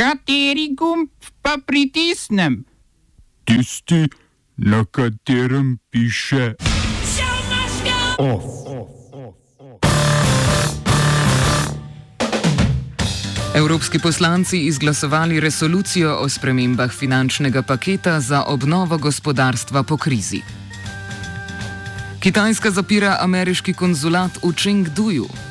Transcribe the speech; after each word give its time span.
Kateri 0.00 0.72
gumb 0.72 1.10
pa 1.42 1.58
pritisnem? 1.66 2.64
Tisti, 3.44 4.08
na 4.56 4.84
katerem 4.84 5.76
piše 5.90 6.54
OF. 8.18 8.44
Evropski 13.54 13.98
poslanci 13.98 14.58
izglasovali 14.58 15.40
resolucijo 15.40 16.16
o 16.16 16.28
spremembah 16.28 16.90
finančnega 16.92 17.62
paketa 17.62 18.20
za 18.20 18.44
obnovo 18.44 18.98
gospodarstva 18.98 19.82
po 19.82 19.96
krizi. 19.96 20.40
Kitajska 22.20 22.70
zapira 22.70 23.16
ameriški 23.20 23.72
konzulat 23.72 24.30
v 24.42 24.52
Chengduju. 24.56 25.49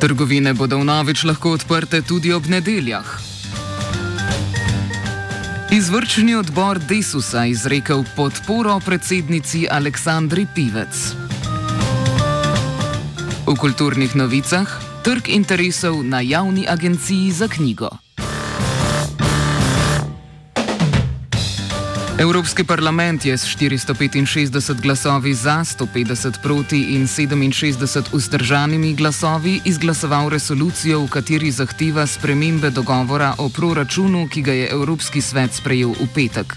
Trgovine 0.00 0.54
bodo 0.56 0.78
vnovič 0.80 1.28
lahko 1.28 1.50
odprte 1.60 2.00
tudi 2.00 2.32
ob 2.32 2.46
nedeljah. 2.48 3.04
Izvršni 5.68 6.34
odbor 6.34 6.80
Desusa 6.88 7.44
izrekel 7.46 8.04
podporo 8.16 8.80
predsednici 8.80 9.66
Aleksandri 9.70 10.46
Pivec. 10.54 11.12
V 13.44 13.54
kulturnih 13.60 14.16
novicah 14.16 14.72
trg 15.04 15.28
interesov 15.28 16.00
na 16.00 16.24
javni 16.24 16.64
agenciji 16.64 17.28
za 17.30 17.48
knjigo. 17.48 18.09
Evropski 22.20 22.64
parlament 22.64 23.24
je 23.24 23.38
s 23.38 23.46
465 23.56 24.80
glasovi 24.80 25.34
za, 25.34 25.64
150 25.64 26.42
proti 26.42 26.80
in 26.82 27.06
67 27.06 28.02
vzdržanimi 28.12 28.94
glasovi 28.94 29.60
izglasoval 29.64 30.28
resolucijo, 30.28 31.00
v 31.00 31.08
kateri 31.08 31.50
zahteva 31.50 32.06
spremembe 32.06 32.70
dogovora 32.70 33.34
o 33.38 33.48
proračunu, 33.48 34.28
ki 34.28 34.42
ga 34.42 34.52
je 34.52 34.68
Evropski 34.68 35.20
svet 35.20 35.54
sprejel 35.54 35.96
v 35.96 36.08
petek. 36.14 36.56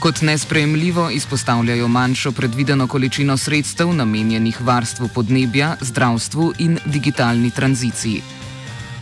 Kot 0.00 0.20
nesprejemljivo 0.20 1.10
izpostavljajo 1.10 1.88
manjšo 1.88 2.32
predvideno 2.32 2.86
količino 2.86 3.36
sredstev 3.36 3.94
namenjenih 3.96 4.60
varstvu 4.60 5.08
podnebja, 5.08 5.76
zdravstvu 5.80 6.52
in 6.58 6.78
digitalni 6.84 7.50
tranziciji. 7.50 8.22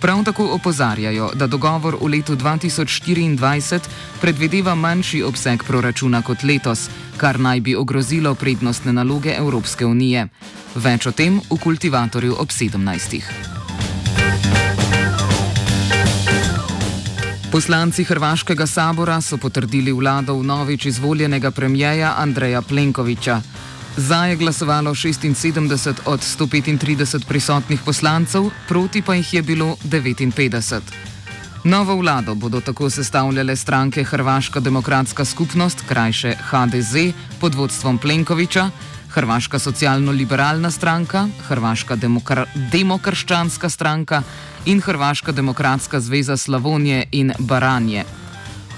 Prav 0.01 0.25
tako 0.25 0.47
opozarjajo, 0.55 1.31
da 1.34 1.47
dogovor 1.47 1.97
v 2.01 2.09
letu 2.09 2.37
2024 2.37 3.81
predvideva 4.20 4.75
manjši 4.75 5.23
obseg 5.23 5.65
proračuna 5.65 6.23
kot 6.23 6.43
letos, 6.43 6.89
kar 7.17 7.41
naj 7.41 7.61
bi 7.61 7.77
ogrozilo 7.77 8.34
prednostne 8.34 8.93
naloge 8.93 9.34
Evropske 9.39 9.87
unije. 9.87 10.28
Več 10.75 11.06
o 11.06 11.12
tem 11.12 11.41
v 11.51 11.59
kultivatorju 11.61 12.37
ob 12.39 12.48
17. 12.48 13.21
Poslanci 17.53 18.05
Hrvaškega 18.05 18.67
sabora 18.67 19.21
so 19.21 19.37
potrdili 19.37 19.93
vlado 19.93 20.39
v 20.39 20.47
novič 20.47 20.87
izvoljenega 20.87 21.51
premijeja 21.51 22.15
Andreja 22.17 22.62
Plenkoviča. 22.62 23.41
Za 23.97 24.25
je 24.27 24.37
glasovalo 24.37 24.91
76 24.95 25.95
od 26.05 26.21
135 26.21 27.25
prisotnih 27.29 27.81
poslancev, 27.85 28.51
proti 28.69 29.03
pa 29.03 29.15
jih 29.15 29.35
je 29.35 29.43
bilo 29.43 29.77
59. 29.85 30.81
Novo 31.65 31.97
vlado 31.97 32.35
bodo 32.35 32.61
tako 32.61 32.91
sestavljale 32.91 33.57
stranke 33.57 34.05
Hrvaška 34.05 34.61
demokratska 34.61 35.25
skupnost, 35.25 35.85
krajše 35.89 36.35
HDZ, 36.51 37.13
pod 37.41 37.55
vodstvom 37.55 37.99
Plenkoviča, 37.99 38.71
Hrvaška 39.11 39.59
socialno-liberalna 39.59 40.71
stranka, 40.71 41.29
Hrvaška 41.49 41.97
demokra 41.97 42.47
demokrščanska 42.73 43.69
stranka 43.69 44.23
in 44.65 44.81
Hrvaška 44.81 45.33
demokratska 45.33 46.01
zveza 46.01 46.37
Slavonije 46.37 47.05
in 47.13 47.33
Baranje. 47.39 48.05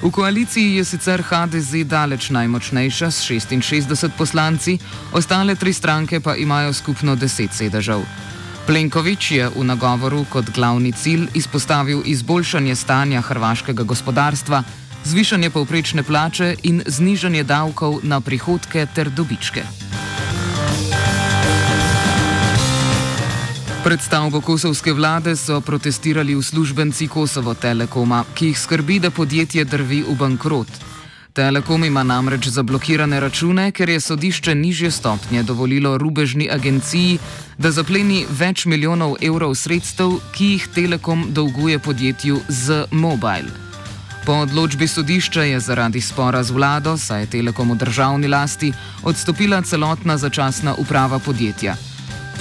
V 0.03 0.11
koaliciji 0.11 0.75
je 0.75 0.85
sicer 0.85 1.23
HDZ 1.23 1.87
daleč 1.87 2.31
najmočnejša 2.35 3.11
s 3.11 3.23
66 3.23 4.11
poslanci, 4.19 4.79
ostale 5.15 5.55
tri 5.55 5.73
stranke 5.73 6.21
pa 6.21 6.35
imajo 6.35 6.73
skupno 6.73 7.15
10 7.17 7.55
sedežev. 7.55 8.03
Plenković 8.67 9.31
je 9.31 9.49
v 9.49 9.65
nagovoru 9.65 10.25
kot 10.27 10.51
glavni 10.51 10.93
cilj 10.93 11.29
izpostavil 11.35 12.03
izboljšanje 12.05 12.75
stanja 12.75 13.21
hrvaškega 13.21 13.83
gospodarstva, 13.83 14.63
zvišanje 15.05 15.51
povprečne 15.51 16.03
plače 16.03 16.57
in 16.63 16.83
znižanje 16.87 17.45
davkov 17.45 18.01
na 18.03 18.21
prihodke 18.21 18.87
ter 18.95 19.11
dobičke. 19.11 19.82
Pred 23.85 24.01
stavbo 24.01 24.41
kosovske 24.41 24.93
vlade 24.93 25.37
so 25.37 25.61
protestirali 25.61 26.37
uslužbenci 26.37 27.09
Kosovo 27.09 27.55
Telekoma, 27.55 28.25
ki 28.35 28.47
jih 28.47 28.59
skrbi, 28.59 28.99
da 29.03 29.11
podjetje 29.11 29.65
drvi 29.65 30.05
v 30.09 30.15
bankrot. 30.19 30.69
Telekom 31.33 31.85
ima 31.85 32.03
namreč 32.03 32.47
zablokirane 32.47 33.21
račune, 33.21 33.73
ker 33.73 33.89
je 33.89 34.01
sodišče 34.01 34.55
nižje 34.55 34.91
stopnje 34.91 35.43
dovolilo 35.43 35.99
rubežni 35.99 36.49
agenciji, 36.51 37.19
da 37.59 37.71
zapleni 37.71 38.23
več 38.31 38.67
milijonov 38.71 39.17
evrov 39.21 39.55
sredstev, 39.59 40.21
ki 40.33 40.55
jih 40.55 40.69
Telekom 40.75 41.27
dolguje 41.35 41.79
podjetju 41.79 42.41
z 42.49 42.85
Mobile. 42.91 43.51
Po 44.27 44.45
odločbi 44.47 44.87
sodišča 44.87 45.43
je 45.43 45.61
zaradi 45.61 46.01
spora 46.01 46.43
z 46.43 46.55
vlado, 46.55 46.95
saj 46.97 47.21
je 47.21 47.31
Telekom 47.31 47.75
v 47.75 47.83
državni 47.83 48.29
lasti, 48.29 48.73
odstopila 49.03 49.63
celotna 49.63 50.19
začasna 50.19 50.75
uprava 50.79 51.19
podjetja. 51.19 51.75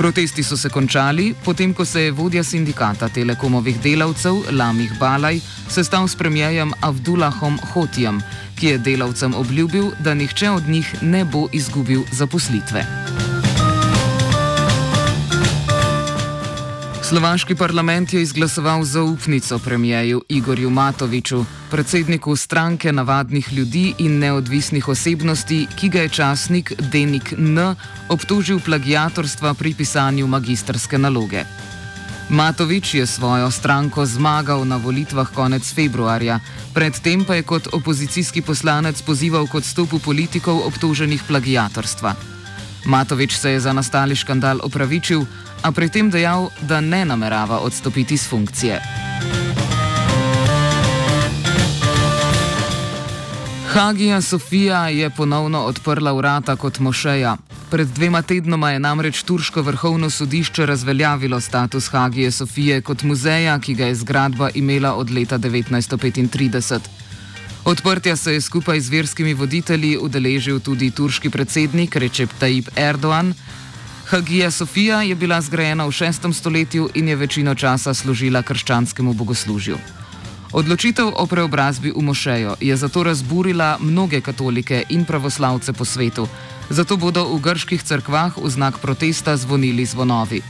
Protesti 0.01 0.41
so 0.43 0.57
se 0.57 0.69
končali, 0.69 1.35
potem 1.45 1.73
ko 1.77 1.85
se 1.85 2.01
je 2.01 2.11
vodja 2.11 2.41
sindikata 2.43 3.09
telekomovih 3.09 3.77
delavcev 3.83 4.39
Lamih 4.51 4.95
Balaj 4.99 5.37
sestal 5.69 6.07
s 6.07 6.15
premijejem 6.15 6.71
Abdullahom 6.81 7.59
Hotijem, 7.73 8.17
ki 8.57 8.67
je 8.67 8.77
delavcem 8.77 9.35
obljubil, 9.37 9.91
da 9.99 10.13
nihče 10.13 10.49
od 10.49 10.67
njih 10.67 10.95
ne 11.01 11.21
bo 11.25 11.47
izgubil 11.53 12.01
zaposlitve. 12.11 13.00
Slovaški 17.11 17.55
parlament 17.55 18.13
je 18.13 18.21
izglasoval 18.21 18.83
zaupnico 18.83 19.59
premijeju 19.59 20.21
Igorju 20.29 20.69
Matoviču, 20.69 21.45
predsedniku 21.71 22.35
stranke 22.35 22.91
navadnih 22.91 23.53
ljudi 23.53 23.93
in 23.97 24.19
neodvisnih 24.19 24.87
osebnosti, 24.87 25.67
ki 25.75 25.89
ga 25.89 26.01
je 26.01 26.09
časnik 26.09 26.73
Denik 26.79 27.33
N. 27.37 27.75
obtožil 28.09 28.59
plagiatorstva 28.59 29.53
pri 29.53 29.73
pisanju 29.73 30.27
magistrske 30.27 30.97
naloge. 30.97 31.43
Matovič 32.29 32.93
je 32.93 33.05
svojo 33.05 33.51
stranko 33.51 34.05
zmagal 34.05 34.67
na 34.67 34.77
volitvah 34.77 35.27
konec 35.35 35.73
februarja, 35.73 36.39
predtem 36.73 37.25
pa 37.25 37.35
je 37.35 37.43
kot 37.43 37.67
opozicijski 37.73 38.41
poslanec 38.41 39.01
pozival 39.01 39.47
k 39.47 39.55
odstopu 39.55 39.99
politikov 39.99 40.63
obtoženih 40.63 41.23
plagiatorstva. 41.27 42.30
Matovič 42.85 43.37
se 43.37 43.51
je 43.51 43.59
za 43.59 43.73
nastali 43.73 44.15
škandal 44.15 44.59
opravičil, 44.63 45.25
a 45.61 45.71
pri 45.71 45.89
tem 45.89 46.09
dejal, 46.09 46.49
da 46.61 46.81
ne 46.81 47.05
namerava 47.05 47.59
odstopiti 47.59 48.17
z 48.17 48.29
funkcije. 48.29 48.81
Hagija 53.71 54.21
Sofija 54.21 54.89
je 54.89 55.09
ponovno 55.09 55.59
odprla 55.59 56.11
vrata 56.11 56.55
kot 56.55 56.79
mošeja. 56.79 57.37
Pred 57.69 57.87
dvema 57.87 58.21
tednoma 58.21 58.71
je 58.71 58.79
namreč 58.79 59.23
Turško 59.23 59.61
vrhovno 59.61 60.09
sodišče 60.09 60.65
razveljavilo 60.65 61.39
status 61.39 61.87
Hagije 61.87 62.31
Sofije 62.31 62.81
kot 62.81 63.03
muzeja, 63.03 63.59
ki 63.59 63.73
ga 63.73 63.85
je 63.85 63.95
zgradba 63.95 64.49
imela 64.53 64.93
od 64.93 65.11
leta 65.11 65.37
1935. 65.37 66.79
Odprtja 67.65 68.15
se 68.15 68.33
je 68.33 68.41
skupaj 68.41 68.79
z 68.79 68.89
verskimi 68.89 69.33
voditelji 69.33 69.97
udeležil 69.97 70.59
tudi 70.59 70.91
turški 70.91 71.29
predsednik 71.29 71.95
Recep 71.95 72.29
Tayyip 72.39 72.69
Erdoğan. 72.75 73.33
Hagija 74.09 74.51
Sofija 74.51 75.01
je 75.01 75.15
bila 75.15 75.41
zgrajena 75.41 75.85
v 75.85 75.91
6. 75.91 76.33
stoletju 76.33 76.89
in 76.93 77.07
je 77.07 77.15
večino 77.15 77.55
časa 77.55 77.93
služila 77.93 78.41
krščanskemu 78.41 79.13
bogoslužju. 79.13 79.77
Odločitev 80.51 81.13
o 81.15 81.25
preobrazbi 81.27 81.93
v 81.95 82.01
mošejo 82.01 82.55
je 82.59 82.75
zato 82.75 83.03
razburila 83.03 83.77
mnoge 83.79 84.21
katolike 84.21 84.83
in 84.89 85.05
pravoslavce 85.05 85.73
po 85.73 85.85
svetu, 85.85 86.27
zato 86.69 86.97
bodo 86.97 87.23
v 87.23 87.39
grških 87.39 87.83
cerkvah 87.83 88.37
v 88.37 88.49
znak 88.49 88.81
protesta 88.81 89.37
zvonili 89.37 89.85
zvonovi. 89.85 90.41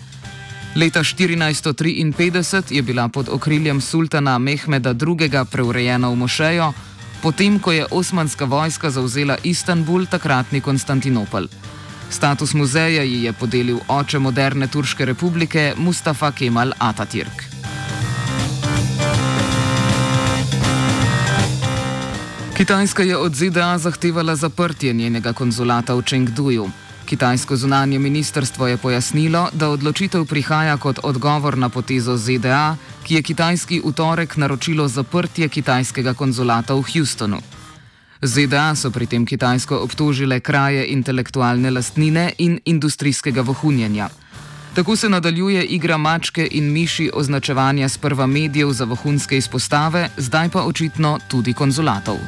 Leta 0.76 1.04
1453 1.04 2.72
je 2.72 2.82
bila 2.82 3.08
pod 3.08 3.30
okriljem 3.30 3.82
sultana 3.82 4.38
Mehmeda 4.38 4.96
II. 4.96 5.46
preurejena 5.52 6.10
v 6.10 6.16
mošejo, 6.16 6.74
potem 7.22 7.60
ko 7.60 7.72
je 7.72 7.86
osmanska 7.92 8.46
vojska 8.46 8.90
zauzela 8.90 9.38
Istanbul, 9.44 10.06
takratni 10.06 10.62
Konstantinopel. 10.62 11.48
Status 12.10 12.54
muzeja 12.54 13.04
ji 13.04 13.24
je 13.24 13.34
podelil 13.34 13.80
oče 13.88 14.20
moderne 14.20 14.68
Turške 14.68 15.06
republike 15.06 15.74
Mustafa 15.78 16.32
Kemal 16.32 16.74
Atatürk. 16.80 17.44
Kitajska 22.58 23.04
je 23.04 23.18
od 23.18 23.36
ZDA 23.36 23.78
zahtevala 23.78 24.36
zaprtje 24.36 24.94
njenega 24.94 25.34
konzulata 25.34 25.96
v 25.96 26.02
Chengduju. 26.02 26.70
Kitajsko 27.12 27.56
zunanje 27.56 28.00
ministrstvo 28.00 28.68
je 28.68 28.78
pojasnilo, 28.78 29.50
da 29.54 29.70
odločitev 29.70 30.26
prihaja 30.26 30.78
kot 30.78 31.00
odgovor 31.04 31.58
na 31.58 31.68
potezo 31.70 32.16
ZDA, 32.18 32.76
ki 33.04 33.16
je 33.16 33.22
kitajski 33.22 33.80
v 33.84 33.92
torek 33.92 34.38
naročilo 34.38 34.88
zaprtje 34.88 35.50
kitajskega 35.50 36.14
konzulata 36.14 36.74
v 36.74 36.86
Houstonu. 36.88 37.42
ZDA 38.22 38.76
so 38.76 38.92
pri 38.96 39.10
tem 39.12 39.26
Kitajsko 39.26 39.82
obtožile 39.84 40.40
kraje 40.40 40.88
intelektualne 40.88 41.72
lastnine 41.72 42.32
in 42.38 42.60
industrijskega 42.66 43.42
vohunjenja. 43.42 44.08
Tako 44.74 44.96
se 44.96 45.10
nadaljuje 45.10 45.66
igra 45.66 45.98
mačke 45.98 46.48
in 46.52 46.72
miši 46.72 47.12
označevanja 47.14 47.90
sprva 47.90 48.28
medijev 48.28 48.72
za 48.72 48.86
vohunske 48.86 49.38
izpostave, 49.38 50.10
zdaj 50.18 50.50
pa 50.50 50.64
očitno 50.64 51.20
tudi 51.28 51.54
konzulatov. 51.54 52.24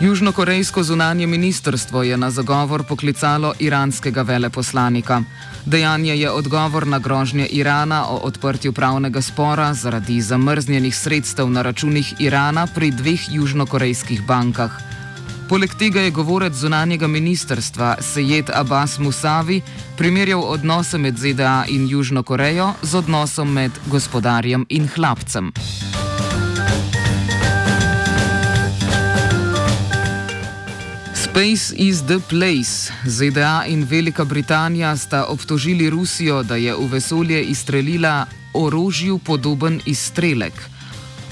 Južnokorejsko 0.00 0.82
zunanje 0.82 1.26
ministrstvo 1.26 2.02
je 2.02 2.16
na 2.16 2.30
zagovor 2.30 2.84
poklicalo 2.86 3.54
iranskega 3.58 4.22
veleposlanika. 4.22 5.22
Dejanje 5.66 6.16
je 6.16 6.30
odgovor 6.30 6.86
na 6.86 6.98
grožnje 6.98 7.46
Irana 7.46 8.06
o 8.08 8.16
odprtju 8.16 8.72
pravnega 8.72 9.20
spora 9.20 9.74
zaradi 9.74 10.20
zamrznjenih 10.20 10.96
sredstev 10.96 11.50
na 11.50 11.62
računih 11.62 12.14
Irana 12.18 12.66
pri 12.74 12.90
dveh 12.90 13.20
južnokorejskih 13.32 14.22
bankah. 14.26 14.70
Poleg 15.48 15.74
tega 15.74 16.00
je 16.00 16.10
govorec 16.10 16.54
zunanjega 16.54 17.06
ministrstva 17.06 17.96
Sejed 18.00 18.50
Abbas 18.54 18.98
Musavi 18.98 19.60
primerjal 19.96 20.40
odnose 20.40 20.98
med 20.98 21.18
ZDA 21.18 21.64
in 21.68 21.88
Južno 21.88 22.22
Korejo 22.22 22.72
z 22.82 22.94
odnosom 22.94 23.52
med 23.52 23.72
gospodarjem 23.90 24.66
in 24.68 24.88
hlapcem. 24.94 25.52
Space 31.38 31.74
is 31.76 32.02
the 32.02 32.18
place. 32.28 32.92
ZDA 33.06 33.64
in 33.66 33.84
Velika 33.84 34.24
Britanija 34.24 34.96
sta 34.96 35.24
obtožili 35.24 35.90
Rusijo, 35.90 36.42
da 36.42 36.56
je 36.56 36.74
v 36.74 36.86
vesolje 36.90 37.42
izstrelila 37.42 38.26
orožju 38.54 39.18
podoben 39.18 39.80
izstrelek. 39.86 40.52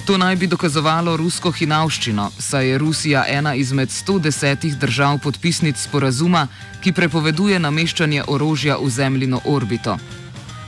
To 0.07 0.19
naj 0.19 0.37
bi 0.37 0.47
dokazovalo 0.47 1.17
rusko 1.17 1.51
hinavščino, 1.51 2.31
saj 2.39 2.69
je 2.69 2.79
Rusija 2.79 3.25
ena 3.29 3.55
izmed 3.55 3.89
110 3.89 4.79
držav 4.79 5.19
podpisnic 5.19 5.83
sporazuma, 5.83 6.47
ki 6.81 6.93
prepoveduje 6.93 7.59
nameščanje 7.59 8.23
orožja 8.29 8.79
v 8.79 8.91
zemljino 8.91 9.41
orbito. 9.45 9.99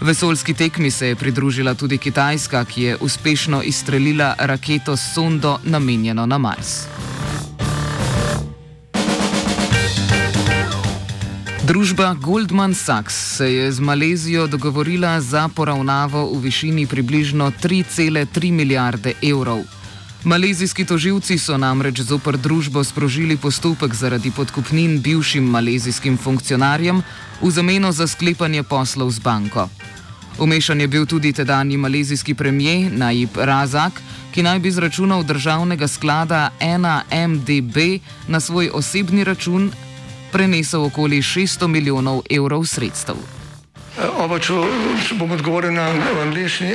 Vesoljski 0.01 0.55
tekmi 0.55 0.91
se 0.91 1.09
je 1.09 1.17
pridružila 1.17 1.75
tudi 1.75 1.99
Kitajska, 1.99 2.65
ki 2.65 2.83
je 2.83 2.97
uspešno 2.97 3.63
izstrelila 3.63 4.35
raketo 4.39 4.97
s 4.97 5.15
sondo 5.15 5.59
namenjeno 5.63 6.27
na 6.27 6.39
Mars. 6.39 6.89
Družba 11.69 12.15
Goldman 12.15 12.75
Sachs 12.75 13.37
se 13.37 13.53
je 13.53 13.73
z 13.73 13.81
Malezijo 13.81 14.47
dogovorila 14.47 15.21
za 15.21 15.49
poravnavo 15.49 16.33
v 16.33 16.41
višini 16.41 16.87
približno 16.87 17.51
3,3 17.63 18.53
milijarde 18.53 19.13
evrov. 19.23 19.61
Malezijski 20.25 20.85
toživci 20.85 21.37
so 21.39 21.59
namreč 21.61 22.01
zopr 22.01 22.39
družbo 22.41 22.85
sprožili 22.85 23.37
postopek 23.37 23.95
zaradi 23.95 24.31
podkupnin 24.31 25.01
bivšim 25.01 25.45
malezijskim 25.45 26.17
funkcionarjem 26.17 27.03
v 27.43 27.51
zameno 27.51 27.93
za 27.93 28.07
sklepanje 28.07 28.63
poslov 28.63 29.11
z 29.11 29.21
banko. 29.21 29.69
Umešan 30.39 30.81
je 30.81 30.89
bil 30.89 31.07
tudi 31.07 31.33
tedajni 31.33 31.77
malezijski 31.77 32.35
premijer 32.35 32.93
Najib 32.93 33.37
Razak, 33.37 34.01
ki 34.33 34.43
naj 34.43 34.59
bi 34.59 34.71
zračunal 34.71 35.23
državnega 35.23 35.89
sklada 35.89 36.49
1MDB 36.61 38.01
na 38.29 38.41
svoj 38.41 38.71
osebni 38.73 39.25
račun 39.25 39.71
prenesel 40.33 40.85
okoli 40.85 41.23
600 41.23 41.69
milijonov 41.69 42.23
evrov 42.31 42.65
sredstev. 42.67 43.17
Oba, 44.19 44.39
če, 44.39 44.55
če 45.09 45.17
bom 45.19 45.33
odgovoril 45.35 45.73
na 45.75 45.89
angliški. 46.23 46.75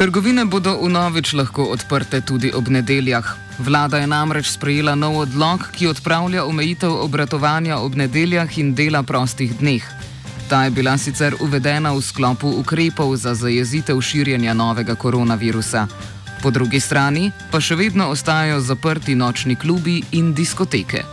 Trgovine 0.00 0.46
bodo 0.48 0.72
vnovič 0.80 1.34
lahko 1.36 1.66
odprte 1.76 2.22
tudi 2.24 2.48
ob 2.56 2.68
nedeljah. 2.72 3.36
Vlada 3.58 3.98
je 4.00 4.06
namreč 4.08 4.48
sprejela 4.48 4.94
nov 4.96 5.18
odlog, 5.26 5.66
ki 5.76 5.90
odpravlja 5.90 6.44
omejitev 6.48 6.94
obratovanja 7.04 7.76
ob 7.84 7.98
nedeljah 8.00 8.48
in 8.58 8.72
dela 8.74 9.02
prostih 9.02 9.52
dneh. 9.58 9.84
Ta 10.48 10.64
je 10.64 10.70
bila 10.70 10.96
sicer 10.96 11.36
uvedena 11.40 11.92
v 11.92 12.00
sklopu 12.00 12.48
ukrepov 12.48 13.12
za 13.16 13.34
zajezitev 13.34 14.00
širjenja 14.00 14.54
novega 14.56 14.94
koronavirusa. 14.94 15.84
Po 16.42 16.50
drugi 16.50 16.80
strani 16.80 17.28
pa 17.52 17.60
še 17.60 17.76
vedno 17.76 18.08
ostajajo 18.08 18.60
zaprti 18.60 19.14
nočni 19.14 19.56
klubi 19.56 20.00
in 20.16 20.32
diskoteke. 20.32 21.04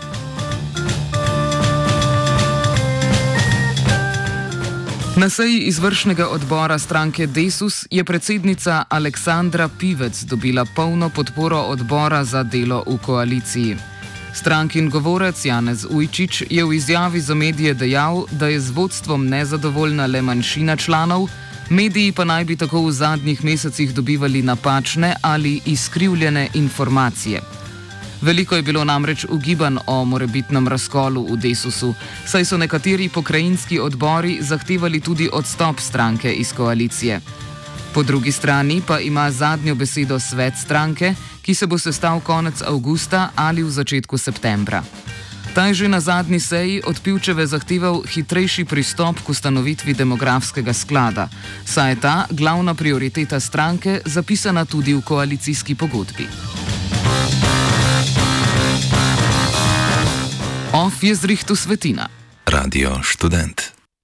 Na 5.18 5.30
seji 5.30 5.60
izvršnega 5.60 6.28
odbora 6.28 6.80
stranke 6.80 7.28
Desus 7.28 7.88
je 7.92 8.04
predsednica 8.04 8.84
Aleksandra 8.90 9.70
Pivec 9.80 10.24
dobila 10.24 10.66
polno 10.76 11.10
podporo 11.10 11.58
odbora 11.58 12.24
za 12.24 12.44
delo 12.44 12.84
v 12.88 12.98
koaliciji. 13.06 13.76
Strankin 14.34 14.90
govorec 14.90 15.46
Janez 15.46 15.86
Ujčič 15.90 16.44
je 16.50 16.66
v 16.66 16.74
izjavi 16.74 17.22
za 17.22 17.34
medije 17.34 17.74
dejal, 17.74 18.26
da 18.32 18.48
je 18.48 18.60
z 18.60 18.70
vodstvom 18.72 19.28
nezadovoljna 19.28 20.06
le 20.06 20.22
manjšina 20.22 20.76
članov, 20.76 21.30
mediji 21.70 22.12
pa 22.12 22.24
naj 22.24 22.46
bi 22.46 22.56
tako 22.56 22.86
v 22.86 22.92
zadnjih 22.92 23.44
mesecih 23.44 23.94
dobivali 23.94 24.42
napačne 24.42 25.16
ali 25.22 25.62
izkrivljene 25.66 26.50
informacije. 26.54 27.42
Veliko 28.22 28.56
je 28.56 28.62
bilo 28.62 28.84
namreč 28.84 29.26
ugiban 29.30 29.80
o 29.86 30.06
morebitnem 30.06 30.68
razkolu 30.68 31.28
v 31.34 31.38
Desusu, 31.38 31.94
saj 32.26 32.46
so 32.46 32.58
nekateri 32.58 33.10
pokrajinski 33.10 33.80
odbori 33.80 34.38
zahtevali 34.42 35.00
tudi 35.00 35.30
odstop 35.34 35.80
stranke 35.80 36.34
iz 36.34 36.54
koalicije. 36.54 37.22
Po 37.94 38.04
drugi 38.04 38.32
strani 38.32 38.82
pa 38.88 39.00
ima 39.00 39.32
zadnjo 39.32 39.76
besedo 39.76 40.20
svet 40.20 40.54
stranke, 40.58 41.14
ki 41.42 41.56
se 41.56 41.68
bo 41.68 41.78
sestal 41.78 42.20
konec 42.20 42.62
avgusta 42.62 43.30
ali 43.36 43.64
v 43.64 43.70
začetku 43.70 44.18
septembra. 44.18 44.84
Ta 45.56 45.66
je 45.68 45.74
že 45.74 45.88
na 45.88 46.00
zadnji 46.00 46.40
seji 46.40 46.82
od 46.86 47.02
Pivčeve 47.02 47.48
zahteval 47.48 48.02
hitrejši 48.06 48.66
pristop 48.66 49.18
k 49.26 49.30
ustanovitvi 49.30 49.94
demografskega 49.94 50.74
sklada, 50.74 51.30
saj 51.66 51.92
je 51.92 52.00
ta 52.02 52.26
glavna 52.30 52.74
prioriteta 52.74 53.40
stranke 53.40 54.02
zapisana 54.06 54.66
tudi 54.66 54.94
v 54.94 55.02
koalicijski 55.02 55.76
pogodbi. 55.76 56.77
Off 60.74 61.04
je 61.04 61.16
zrihtu 61.16 61.56
svetina. 61.56 62.10
Radio 62.46 63.00
študent. 63.04 63.77